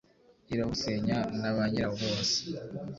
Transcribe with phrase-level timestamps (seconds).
[0.53, 2.37] irawusenya na banyirawo bose